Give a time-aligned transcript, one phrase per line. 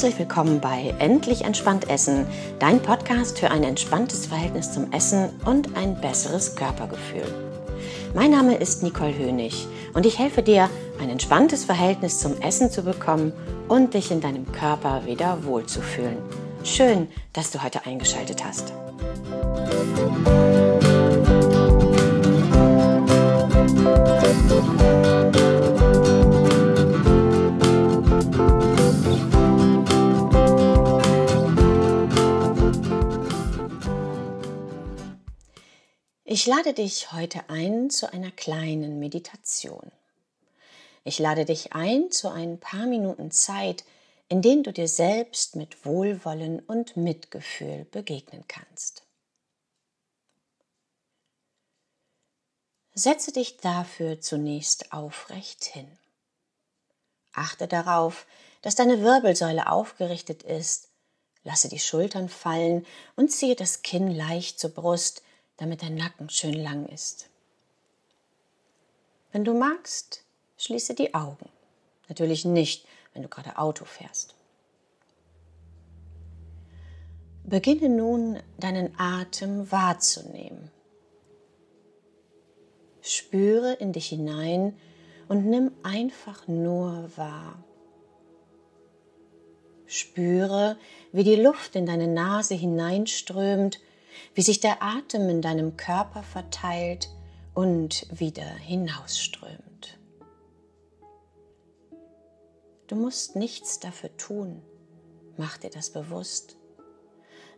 [0.00, 2.26] Herzlich willkommen bei Endlich entspannt Essen,
[2.58, 7.26] dein Podcast für ein entspanntes Verhältnis zum Essen und ein besseres Körpergefühl.
[8.14, 10.70] Mein Name ist Nicole Hönig und ich helfe dir,
[11.02, 13.34] ein entspanntes Verhältnis zum Essen zu bekommen
[13.68, 16.16] und dich in deinem Körper wieder wohlzufühlen.
[16.64, 18.72] Schön, dass du heute eingeschaltet hast.
[36.40, 39.92] Ich lade dich heute ein zu einer kleinen Meditation.
[41.04, 43.84] Ich lade dich ein zu ein paar Minuten Zeit,
[44.30, 49.02] in denen du dir selbst mit Wohlwollen und Mitgefühl begegnen kannst.
[52.94, 55.98] Setze dich dafür zunächst aufrecht hin.
[57.34, 58.26] Achte darauf,
[58.62, 60.88] dass deine Wirbelsäule aufgerichtet ist.
[61.42, 65.22] Lasse die Schultern fallen und ziehe das Kinn leicht zur Brust,
[65.60, 67.28] damit dein Nacken schön lang ist.
[69.30, 70.24] Wenn du magst,
[70.56, 71.50] schließe die Augen.
[72.08, 74.34] Natürlich nicht, wenn du gerade Auto fährst.
[77.44, 80.70] Beginne nun deinen Atem wahrzunehmen.
[83.02, 84.76] Spüre in dich hinein
[85.28, 87.62] und nimm einfach nur wahr.
[89.86, 90.78] Spüre,
[91.12, 93.80] wie die Luft in deine Nase hineinströmt
[94.34, 97.10] wie sich der Atem in deinem Körper verteilt
[97.54, 99.98] und wieder hinausströmt.
[102.86, 104.62] Du musst nichts dafür tun,
[105.36, 106.56] mach dir das bewusst.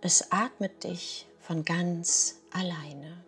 [0.00, 3.24] Es atmet dich von ganz alleine.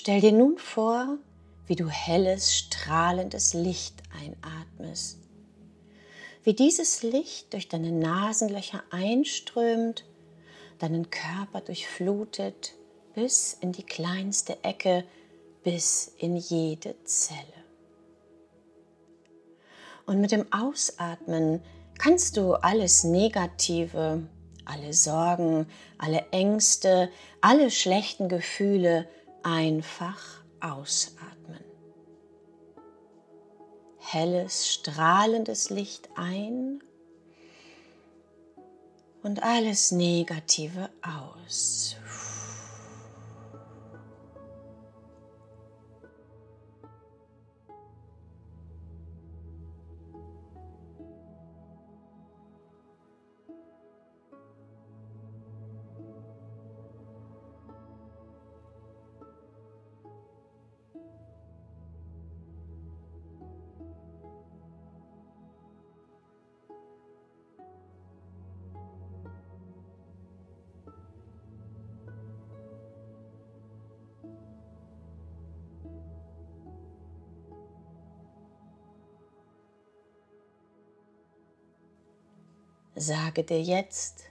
[0.00, 1.18] Stell dir nun vor,
[1.66, 5.18] wie du helles, strahlendes Licht einatmest.
[6.44, 10.04] Wie dieses Licht durch deine Nasenlöcher einströmt,
[10.78, 12.74] deinen Körper durchflutet
[13.16, 15.02] bis in die kleinste Ecke,
[15.64, 17.64] bis in jede Zelle.
[20.06, 21.60] Und mit dem Ausatmen
[21.98, 24.28] kannst du alles Negative,
[24.64, 25.66] alle Sorgen,
[25.98, 27.10] alle Ängste,
[27.40, 29.08] alle schlechten Gefühle
[29.48, 30.20] einfach
[30.60, 31.64] ausatmen.
[33.98, 36.82] Helles, strahlendes Licht ein
[39.22, 41.96] und alles Negative aus.
[83.00, 84.24] Sage dir jetzt,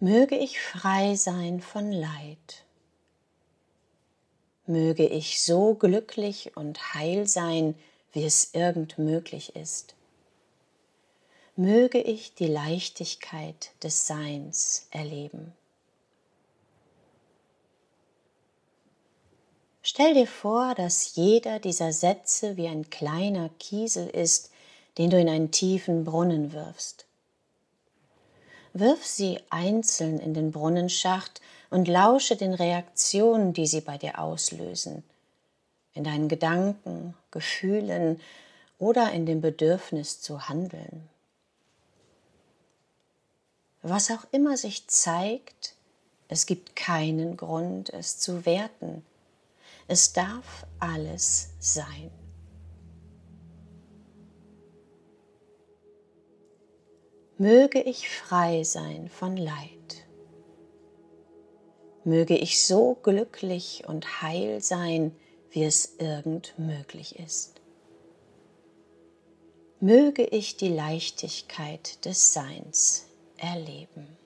[0.00, 2.64] möge ich frei sein von Leid.
[4.66, 7.74] Möge ich so glücklich und heil sein,
[8.12, 9.94] wie es irgend möglich ist.
[11.56, 15.52] Möge ich die Leichtigkeit des Seins erleben.
[19.82, 24.50] Stell dir vor, dass jeder dieser Sätze wie ein kleiner Kiesel ist,
[24.98, 27.07] den du in einen tiefen Brunnen wirfst.
[28.72, 35.02] Wirf sie einzeln in den Brunnenschacht und lausche den Reaktionen, die sie bei dir auslösen,
[35.94, 38.20] in deinen Gedanken, Gefühlen
[38.78, 41.08] oder in dem Bedürfnis zu handeln.
[43.82, 45.74] Was auch immer sich zeigt,
[46.28, 49.04] es gibt keinen Grund, es zu werten.
[49.86, 52.10] Es darf alles sein.
[57.40, 60.08] Möge ich frei sein von Leid.
[62.02, 65.14] Möge ich so glücklich und heil sein,
[65.50, 67.60] wie es irgend möglich ist.
[69.78, 73.06] Möge ich die Leichtigkeit des Seins
[73.36, 74.16] erleben.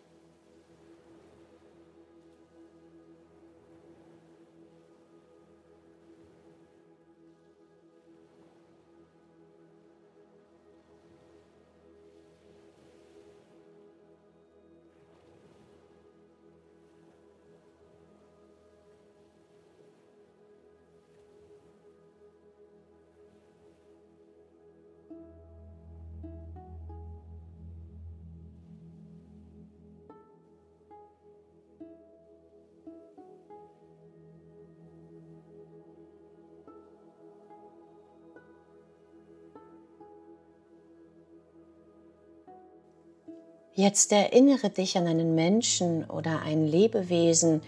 [43.75, 47.63] Jetzt erinnere dich an einen Menschen oder ein Lebewesen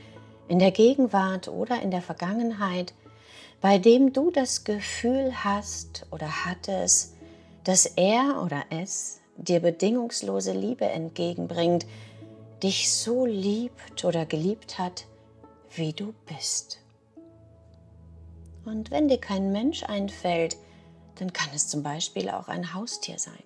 [0.48, 2.92] in der Gegenwart oder in der Vergangenheit,
[3.62, 7.14] bei dem du das Gefühl hast oder hattest,
[7.64, 11.86] dass er oder es dir bedingungslose Liebe entgegenbringt,
[12.62, 15.06] dich so liebt oder geliebt hat,
[15.74, 16.80] wie du bist.
[18.66, 20.58] Und wenn dir kein Mensch einfällt,
[21.18, 23.42] dann kann es zum Beispiel auch ein Haustier sein.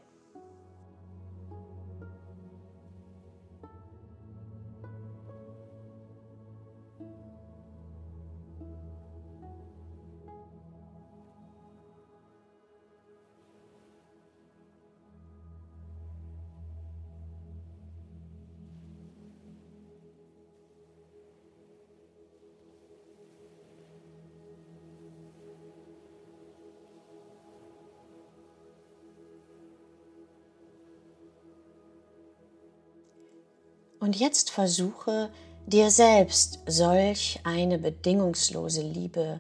[34.09, 35.31] Und jetzt versuche
[35.67, 39.39] dir selbst solch eine bedingungslose Liebe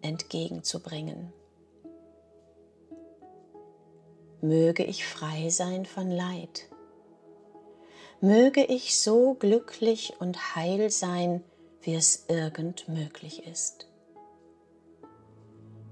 [0.00, 1.34] entgegenzubringen.
[4.40, 6.70] Möge ich frei sein von Leid.
[8.22, 11.44] Möge ich so glücklich und heil sein,
[11.82, 13.86] wie es irgend möglich ist.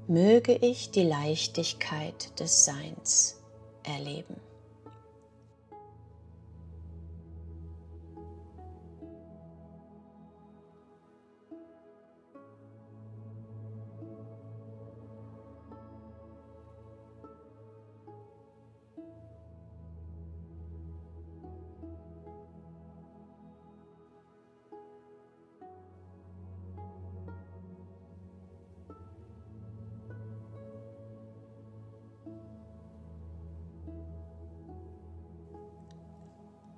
[0.07, 3.43] Möge ich die Leichtigkeit des Seins
[3.83, 4.41] erleben.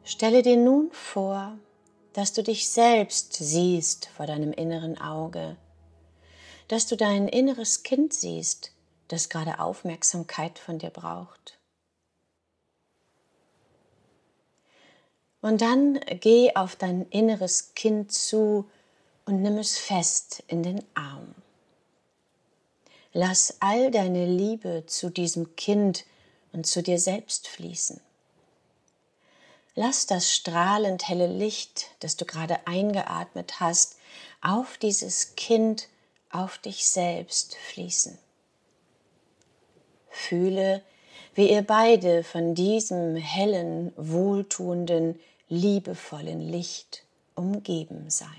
[0.06, 1.58] Stelle dir nun vor,
[2.12, 5.56] dass du dich selbst siehst vor deinem inneren Auge,
[6.68, 8.70] dass du dein inneres Kind siehst,
[9.08, 11.58] das gerade Aufmerksamkeit von dir braucht.
[15.40, 18.70] Und dann geh auf dein inneres Kind zu
[19.24, 21.34] und nimm es fest in den Arm.
[23.12, 26.04] Lass all deine Liebe zu diesem Kind
[26.52, 28.05] und zu dir selbst fließen.
[29.78, 33.98] Lass das strahlend helle Licht, das du gerade eingeatmet hast,
[34.40, 35.88] auf dieses Kind,
[36.30, 38.18] auf dich selbst fließen.
[40.08, 40.82] Fühle,
[41.34, 47.04] wie ihr beide von diesem hellen, wohltuenden, liebevollen Licht
[47.34, 48.30] umgeben seid.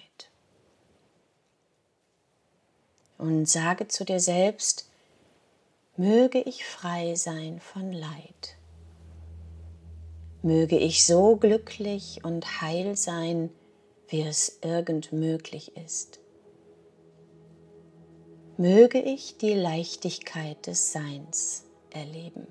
[3.19, 4.89] Und sage zu dir selbst,
[5.97, 8.56] möge ich frei sein von Leid
[10.41, 13.49] möge ich so glücklich und heil sein,
[14.07, 16.19] wie es irgend möglich ist.
[18.57, 22.47] Möge ich die Leichtigkeit des Seins erleben.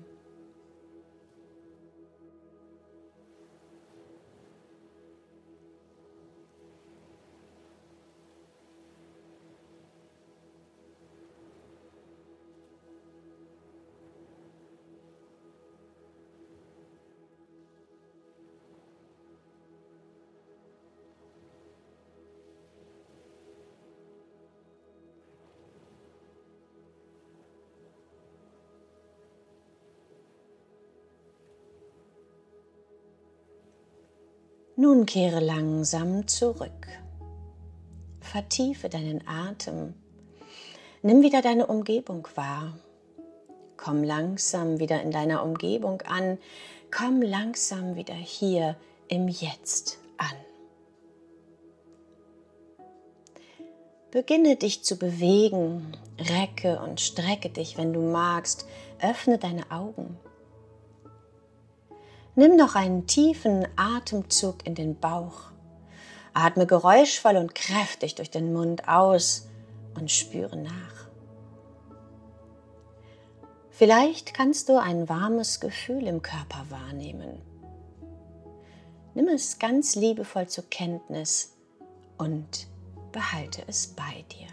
[34.79, 36.87] Nun kehre langsam zurück.
[38.19, 39.95] Vertiefe deinen Atem.
[41.01, 42.77] Nimm wieder deine Umgebung wahr.
[43.75, 46.37] Komm langsam wieder in deiner Umgebung an.
[46.95, 48.75] Komm langsam wieder hier
[49.07, 50.35] im Jetzt an.
[54.11, 58.67] Beginne dich zu bewegen, recke und strecke dich, wenn du magst,
[59.01, 60.19] öffne deine Augen.
[62.39, 65.49] Nimm noch einen tiefen Atemzug in den Bauch.
[66.35, 69.47] Atme geräuschvoll und kräftig durch den Mund aus
[69.95, 71.07] und spüre nach.
[73.71, 77.41] Vielleicht kannst du ein warmes Gefühl im Körper wahrnehmen.
[79.15, 81.55] Nimm es ganz liebevoll zur Kenntnis
[82.19, 82.67] und
[83.13, 84.49] behalte es bei dir.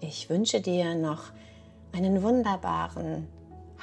[0.00, 1.32] Ich wünsche dir noch
[1.92, 3.28] einen wunderbaren,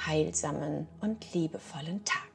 [0.06, 2.28] heilsamen und liebevollen Tag.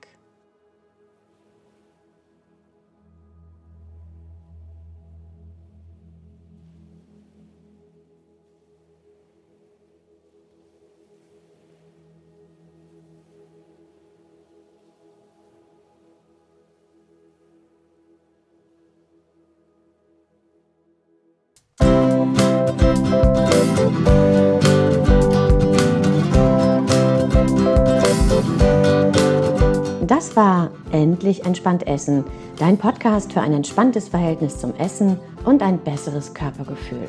[30.15, 32.23] Das war Endlich entspannt Essen,
[32.59, 37.07] dein Podcast für ein entspanntes Verhältnis zum Essen und ein besseres Körpergefühl.